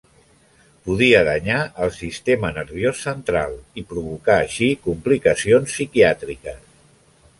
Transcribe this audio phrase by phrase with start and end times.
[0.87, 1.57] Podia danyar
[1.87, 3.53] el sistema nerviós central,
[3.83, 6.65] i provocar així complicacions psiquiàtriques.